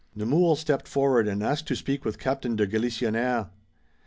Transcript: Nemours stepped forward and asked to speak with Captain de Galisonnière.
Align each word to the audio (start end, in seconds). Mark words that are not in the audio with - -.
Nemours 0.15 0.57
stepped 0.57 0.87
forward 0.87 1.27
and 1.27 1.43
asked 1.43 1.67
to 1.67 1.75
speak 1.75 2.03
with 2.03 2.17
Captain 2.17 2.55
de 2.55 2.65
Galisonnière. 2.65 3.51